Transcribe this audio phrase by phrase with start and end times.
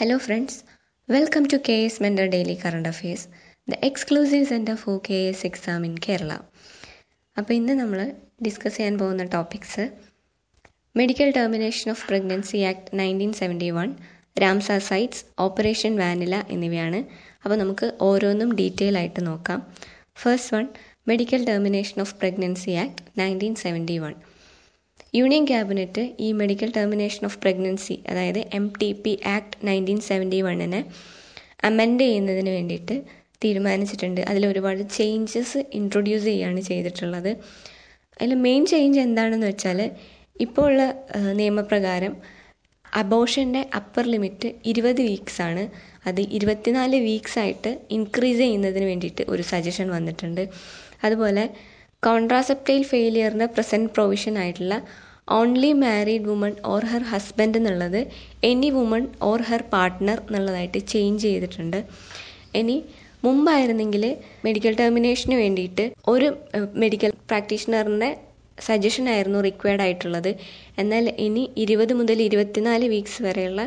[0.00, 0.52] Hello, friends.
[1.08, 3.22] Welcome to KS Mentor Daily Current Affairs,
[3.68, 6.36] the exclusive center for KS exam in Kerala.
[7.36, 8.00] അപ്പോൾ ഇന്ന് നമ്മൾ
[8.42, 9.84] discuss ചെയ്യാൻ പോകുന്ന topics
[10.94, 13.90] medical termination of pregnancy act nineteen seventy one
[14.36, 17.00] Ramsar sites operation vanilla എന്നിവയാണ്
[17.44, 19.60] അപ്പോൾ നമുക്ക് ഓരോന്നും detail ആയിട്ട് നോക്കാം
[20.16, 20.66] first one
[21.06, 24.14] medical termination of pregnancy act nineteen seventy one
[25.18, 30.80] union cabinet ഈ മെഡിക്കൽ ടെർമിനേഷൻ ഓഫ് പ്രഗ്നൻസി അതായത് M T P act nineteen seventy വണ്ണിനെ
[31.68, 32.96] amend ചെയ്യുന്നതിന് വേണ്ടിയിട്ട്
[33.44, 34.20] തീരുമാനിച്ചിട്ടുണ്ട്.
[34.30, 37.30] അതിൽ ഒരുപാട് ചേഞ്ചസ് ഇൻട്രൊഡ്യൂസ് ചെയ്യുകയാണ് ചെയ്തിട്ടുള്ളത്.
[38.20, 39.80] അതിൽ മെയിൻ ചേഞ്ച് എന്താണെന്ന് വെച്ചാൽ
[40.44, 40.82] ഇപ്പോൾ ഉള്ള
[41.40, 42.14] നിയമപ്രകാരം
[43.02, 45.64] അബോഷന്റെ അപ്പർ ലിമിറ്റ് ഇരുപത് വീക്സ് ആണ്.
[46.08, 50.42] അത് ഇരുപത്തിനാല് വീക്സ് ആയിട്ട് ഇൻക്രീസ് ചെയ്യുന്നതിന് വേണ്ടിയിട്ട് ഒരു സജഷൻ വന്നിട്ടുണ്ട്.
[51.06, 51.44] അതുപോലെ
[52.06, 54.76] കോൺട്രാസെപ്റ്റൈൽ ഫെയിലിയറിന് പ്രസന്റ് പ്രൊവിഷൻ ആയിട്ടുള്ള
[55.38, 58.00] only married woman or her husband എന്നുള്ളത്
[58.50, 61.78] any woman or her partner എന്നുള്ളതായിട്ട് change ചെയ്തിട്ടുണ്ട്.
[62.60, 62.76] ഇനി
[63.26, 64.04] മുമ്പായിരുന്നെങ്കിൽ
[64.46, 66.28] മെഡിക്കൽ ടെർമിനേഷന് വേണ്ടിയിട്ട് ഒരു
[66.82, 68.10] മെഡിക്കൽ പ്രാക്ടീഷണറിന്റെ
[68.68, 70.30] സജഷൻ ആയിരുന്നു റിക്വയർഡ് ആയിട്ടുള്ളത്.
[70.82, 73.62] എന്നാൽ ഇനി ഇരുപത് മുതൽ ഇരുപത്തിനാല് വീക്സ് വരെയുള്ള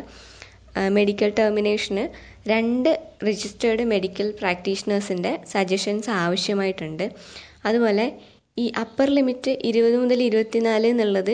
[0.98, 2.04] മെഡിക്കൽ ടെർമിനേഷന്
[2.52, 2.90] രണ്ട്
[3.28, 7.06] രജിസ്റ്റേർഡ് മെഡിക്കൽ പ്രാക്ടീഷണേഴ്സിന്റെ സജഷൻസ് ആവശ്യമായിട്ടുണ്ട്.
[7.68, 8.06] അതുപോലെ
[8.56, 11.32] ഈ അപ്പർ ലിമിറ്റ് ഇരുപത് മുതൽ ഇരുപത്തിനാല് എന്നുള്ളത്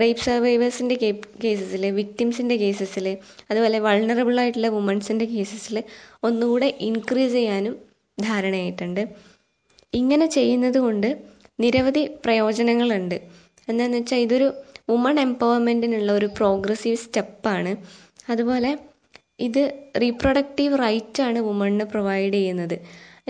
[0.00, 0.96] റേപ്പ് സർവൈവേഴ്സിന്റെ
[1.44, 3.06] കേസസിൽ വിക്ടിംസിന്റെ കേസസിൽ
[3.50, 5.76] അതുപോലെ വൾണറബിൾ ആയിട്ടുള്ള വുമൺസിന്റെ കേസസിൽ
[6.28, 7.74] ഒന്നുകൂടെ ഇൻക്രീസ് ചെയ്യാനും
[8.18, 9.02] ധാരണയായിട്ടുണ്ട്.
[9.92, 11.08] ഇങ്ങനെ ചെയ്യുന്നത് കൊണ്ട്
[11.58, 13.16] നിരവധി പ്രയോജനങ്ങളുണ്ട്.
[13.68, 14.48] എന്താണെന്ന് വെച്ചാൽ ഇതൊരു
[14.90, 17.72] വുമൺ എംപവർമെന്റിനുള്ള ഒരു പ്രോഗ്രസീവ് സ്റ്റെപ്പാണ്
[18.30, 18.70] അതുപോലെ
[19.40, 19.62] ഇത്
[20.02, 22.76] റീപ്രൊഡക്റ്റീവ് റൈറ്റാണ് വുമണിന് പ്രൊവൈഡ് ചെയ്യുന്നത്.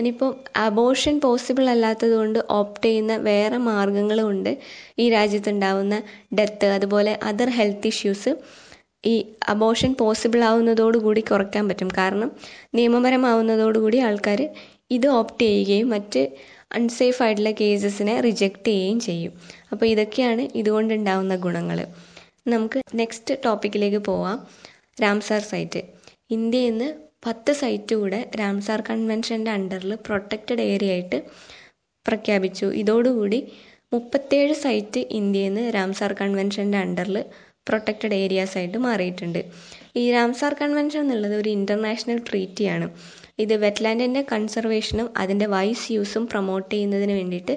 [0.01, 0.31] ഇനിയിപ്പോൾ
[0.65, 4.51] അബോഷൻ പോസിബിൾ അല്ലാത്തത് കൊണ്ട് ഓപ്റ്റ് ചെയ്യുന്ന വേറെ മാർഗങ്ങളുമുണ്ട്.
[4.99, 5.95] ഈ രാജ്യത്തുണ്ടാവുന്ന
[6.39, 8.33] ഡെത്ത് അതുപോലെ അതർ ഹെൽത്ത് ഇഷ്യൂസ്
[9.05, 9.15] ഈ
[9.47, 11.89] അബോഷൻ പോസിബിൾ ആവുന്നതോടുകൂടി കുറയ്ക്കാൻ പറ്റും.
[11.99, 12.31] കാരണം
[12.75, 14.41] നിയമപരമാവുന്നതോടുകൂടി ആൾക്കാർ
[14.97, 16.21] ഇത് ഓപ്റ്റ് ചെയ്യുകയും മറ്റ്
[16.77, 19.31] അൺസേഫ് ആയിട്ടുള്ള കേസസിനെ റിജക്റ്റ് ചെയ്യുകയും ചെയ്യും.
[19.71, 21.79] അപ്പോൾ ഇതൊക്കെയാണ് ഇതുകൊണ്ടുണ്ടാവുന്ന ഗുണങ്ങൾ
[22.53, 24.37] നമുക്ക് നെക്സ്റ്റ് ടോപ്പിക്കിലേക്ക് പോവാം.
[25.01, 25.81] രാംസാർ സൈറ്റ്
[26.37, 26.89] ഇന്ത്യയിൽ നിന്ന്
[27.23, 31.17] പത്ത് സൈറ്റ് കൂടെ രാംസാർ കൺവെൻഷന്റെ അണ്ടറിൽ പ്രൊട്ടക്റ്റഡ് ഏരിയ ആയിട്ട്
[32.05, 32.67] പ്രഖ്യാപിച്ചു.
[32.81, 33.39] ഇതോടുകൂടി
[33.93, 37.17] മുപ്പത്തേഴ് സൈറ്റ് ഇന്ത്യയിൽ നിന്ന് രാംസാർ കൺവെൻഷന്റെ അണ്ടറിൽ
[37.67, 39.41] പ്രൊട്ടക്റ്റഡ് ഏരിയാസ് ആയിട്ട് മാറിയിട്ടുണ്ട്.
[40.01, 42.87] ഈ റാംസാർ കൺവെൻഷൻ എന്നുള്ളത് ഒരു ഇന്റർനാഷണൽ ട്രീറ്റിയാണ്.
[43.39, 47.55] ഇത് വെറ്റ്ലാൻഡിന്റെ കൺസർവേഷനും അതിന്റെ വൈസ് യൂസും പ്രൊമോട്ട് ചെയ്യുന്നതിന് വേണ്ടിയിട്ട്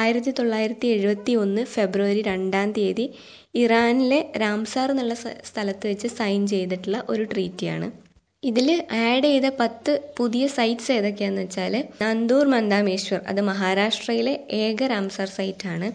[0.00, 3.06] ആയിരത്തി തൊള്ളായിരത്തി എഴുപത്തി ഒന്ന് ഫെബ്രുവരി രണ്ടാം തീയതി
[3.54, 5.14] ഇറാനിലെ റാംസാർ എന്നുള്ള
[5.50, 7.88] സ്ഥലത്ത് വെച്ച് സൈൻ ചെയ്തിട്ടുള്ള ഒരു ട്രീറ്റിയാണ്.
[8.42, 8.68] ഇതിൽ
[8.98, 14.78] ആഡ് ചെയ്ത പത്ത് പുതിയ സൈറ്റ്സ് ഏതൊക്കെയാണെന്ന് വെച്ചാൽ നന്ദൂർ മന്ദാമേശ്വർ അത് മഹാരാഷ്ട്രയിലെ ഏക
[15.08, 15.88] site സൈറ്റാണ്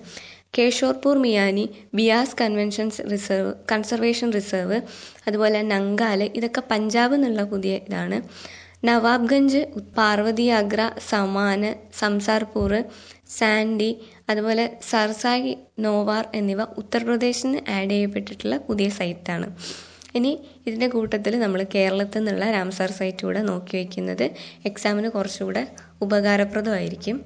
[0.58, 1.64] Keshopur Miani
[1.96, 4.78] Beas conventions reserve conservation reserve
[5.28, 8.20] അതുപോലെ നങ്കാൽ ഇതൊക്കെ പഞ്ചാബ് എന്നുള്ള പുതിയ ഇതാണ്.
[8.86, 9.62] നവാബ്ഗഞ്ച്
[9.98, 12.72] പാർവതി ആഗ്ര സമാന് സംസാർപൂർ
[13.38, 13.92] സാൻഡി
[14.30, 19.50] അതുപോലെ സർസായി നോവാർ എന്നിവ ഉത്തർപ്രദേശിന് ആഡ് ചെയ്യപ്പെട്ടിട്ടുള്ള പുതിയ സൈറ്റാണ്
[20.18, 20.32] ഇനി
[20.68, 24.26] ഇതിന്റെ കൂട്ടത്തിൽ നമ്മൾ കേരളത്തിൽ നിന്നുള്ള രാംസാർ സൈറ്റ് കൂടെ നോക്കി വയ്ക്കുന്നത്
[24.70, 25.64] എക്സാമിന് കുറച്ചുകൂടെ
[26.06, 27.18] ഉപകാരപ്രദമായിരിക്കും.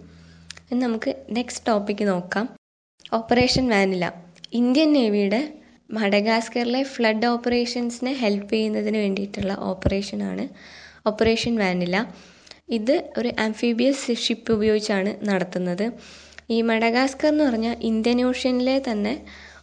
[0.71, 2.45] ഇനി നമുക്ക് നെക്സ്റ്റ് ടോപ്പിക്ക് നോക്കാം.
[3.17, 4.05] ഓപ്പറേഷൻ വാനില
[4.59, 5.41] ഇന്ത്യൻ നേവിയുടെ
[5.97, 10.43] മഡഗാസ്കറിലെ ഫ്ലഡ് ഓപ്പറേഷൻസിനെ ഹെൽപ്പ് ചെയ്യുന്നതിന് വേണ്ടിയിട്ടുള്ള ഓപ്പറേഷനാണ്
[11.09, 11.97] ഓപ്പറേഷൻ വാനില
[12.77, 15.85] ഇത് ഒരു ആംഫീബിയസ് ഷിപ്പ് ഉപയോഗിച്ചാണ് നടത്തുന്നത്.
[16.55, 19.13] ഈ മഡഗാസ്കർ എന്ന് പറഞ്ഞാൽ ഇന്ത്യൻ ഓഷ്യനിലെ തന്നെ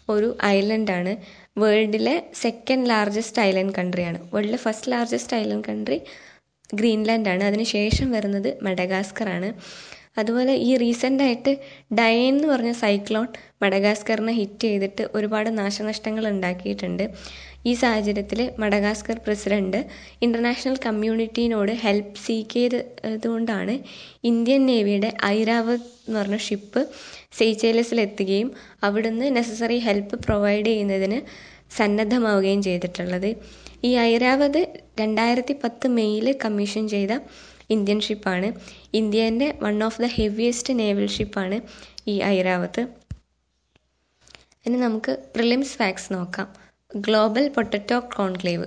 [0.08, 1.12] ഒരു ഐലൻഡാണ്
[1.58, 5.98] വേൾഡിലെ സെക്കൻഡ് ലാർജസ്റ്റ് ഐലൻഡ് കൺട്രിയാണ് വേൾഡിലെ ഫസ്റ്റ് ലാർജസ്റ്റ് ഐലൻഡ് കൺട്രി
[6.70, 9.48] ഗ്രീൻലാൻഡാണ് അതിനുശേഷം വരുന്നത് മഡഗാസ്കർ ആണ്.
[10.18, 11.52] അതുപോലെ ഈ റീസെന്റായിട്ട്
[11.98, 13.26] ഡയൻ എന്ന് പറഞ്ഞ സൈക്ലോൺ
[13.62, 17.04] മഡഗാസ്കറിനെ ഹിറ്റ് ചെയ്തിട്ട് ഒരുപാട് നാശനഷ്ടങ്ങൾ ഉണ്ടാക്കിയിട്ടുണ്ട്.
[17.66, 19.80] ഈ സാഹചര്യത്തിൽ മഡഗാസ്കർ പ്രസിഡന്റ്
[20.22, 23.74] ഇന്റർനാഷണൽ കമ്മ്യൂണിറ്റീനോട് ഹെൽപ്പ് സീക്ക് ചെയ്തതുകൊണ്ടാണ്
[24.30, 26.82] ഇന്ത്യൻ നേവിയുടെ ഐരാവത് എന്ന് പറഞ്ഞ ഷിപ്പ്
[27.38, 28.50] സെയ്ച്ചേലസിലെത്തുകയും
[28.88, 31.18] അവിടുന്ന് നെസസറി ഹെൽപ്പ് പ്രൊവൈഡ് ചെയ്യുന്നതിന്
[31.78, 33.30] സന്നദ്ധമാവുകയും ചെയ്തിട്ടുള്ളത്.
[33.84, 34.60] ഈ ഐരാവത്
[35.00, 37.12] രണ്ടായിരത്തി പത്ത് മെയ്യിൽ കമ്മീഷൻ ചെയ്ത
[37.70, 38.48] ഇന്ത്യൻ ഷിപ്പാണ്
[39.00, 41.56] ഇന്ത്യന്റെ one of the heaviest naval ഷിപ്പാണ്
[42.08, 42.82] ഈ ഐരാവത്ത്
[44.66, 46.46] ഇനി നമുക്ക് പ്രിലിംസ് ഫാക്സ് നോക്കാം.
[46.90, 48.66] ഗ്ലോബൽ പൊട്ടറ്റോ കോൺക്ലേവ്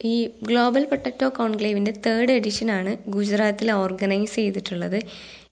[0.00, 0.14] ഈ
[0.48, 4.98] ഗ്ലോബൽ പൊട്ടറ്റോ കോൺക്ലേവിന്റെ തേർഡ് ആണ് ഗുജറാത്തിൽ ഓർഗനൈസ് ചെയ്തിട്ടുള്ളത്.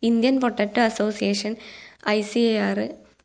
[0.02, 1.52] Indian potato association
[2.08, 2.78] I C A R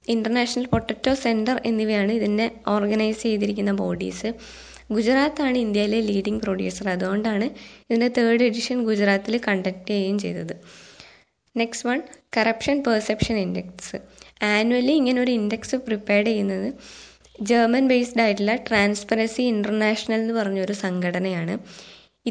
[0.07, 4.29] international potato centre എന്നിവയാണ് ഇതിന്റെ ഓർഗനൈസ് ചെയ്തിരിക്കുന്ന ബോഡീസ്
[4.95, 7.45] ഗുജറാത്താണ് ഇന്ത്യയിലെ ലീഡിംഗ് പ്രൊഡ്യൂസർ അതുകൊണ്ടാണ്
[7.87, 10.55] ഇതിന്റെ തേർഡ് എഡിഷൻ ഗുജറാത്തിൽ കണ്ടക്ട് ചെയ്യുകയും ചെയ്തത്.
[11.55, 11.99] Next one
[12.37, 13.97] corruption perception index
[14.51, 16.69] annually ഇങ്ങനെ ഒരു ഇൻഡെക്സ് പ്രിപ്പയർ ചെയ്യുന്നത്
[17.49, 21.53] ജർമ്മൻ ബേസ്ഡ് ആയിട്ടുള്ള ട്രാൻസ്പെറൻസി ഇന്റർനാഷണൽ എന്ന് പറഞ്ഞൊരു സംഘടനയാണ്.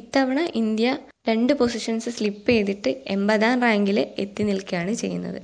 [0.01, 0.89] ഇത്തവണ ഇന്ത്യ
[1.29, 5.41] രണ്ട് പൊസിഷൻസ് സ്ലിപ്പ് ചെയ്തിട്ട് എൺപതാം റാങ്കിൽ എത്തി നിൽക്കുകയാണ് ചെയ്യുന്നത്.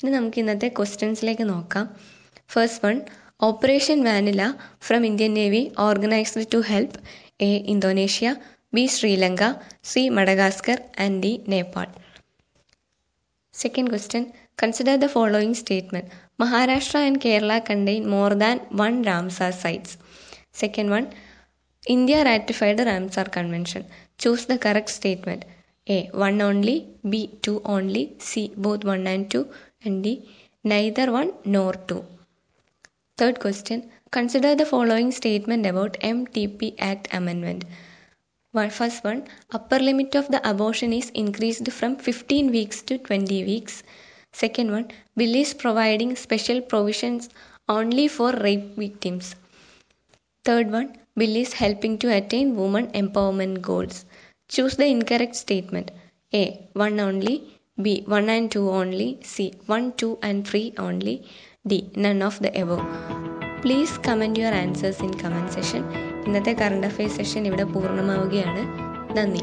[0.00, 1.84] ഇനി നമുക്ക് ഇന്നത്തെ ക്വസ്റ്റ്യൻസിലേക്ക് നോക്കാം.
[2.54, 2.96] First one
[3.40, 6.96] Operation Vanilla from Indian Navy organized to help
[7.40, 7.56] A.
[7.56, 8.40] Indonesia,
[8.72, 8.86] B.
[8.86, 10.08] Sri Lanka, C.
[10.08, 11.42] Madagascar and D.
[11.46, 11.86] Nepal.
[13.50, 14.32] Second question.
[14.56, 16.08] Consider the following statement.
[16.38, 19.98] Maharashtra and Kerala contain more than one Ramsar sites.
[20.52, 21.12] Second one.
[21.88, 23.84] India ratified the Ramsar Convention.
[24.16, 25.44] Choose the correct statement.
[25.88, 26.08] A.
[26.12, 26.86] One only.
[27.08, 27.36] B.
[27.42, 28.14] Two only.
[28.20, 28.52] C.
[28.56, 29.48] Both one and two.
[29.84, 30.28] And D.
[30.62, 32.04] Neither one nor two.
[33.16, 37.64] Third question Consider the following statement about MTP Act amendment.
[38.50, 43.44] One, first one, upper limit of the abortion is increased from 15 weeks to 20
[43.44, 43.84] weeks.
[44.32, 47.28] Second one, bill is providing special provisions
[47.68, 49.36] only for rape victims.
[50.44, 54.06] Third one, bill is helping to attain women empowerment goals.
[54.48, 55.92] Choose the incorrect statement.
[56.32, 57.60] A, 1 only.
[57.80, 59.18] B, 1 and 2 only.
[59.22, 61.24] C, 1, 2 and 3 only.
[61.68, 62.82] D, none of the above.
[63.62, 65.84] Please comment your answers in comment session
[66.26, 68.62] ഇന്നത്തെ current affairs session ഇവിടെ പൂർണമാവുകയാണ്.
[69.16, 69.42] നന്ദി.